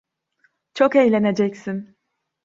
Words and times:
Çok 0.73 0.95
eğleneceksin. 0.95 1.97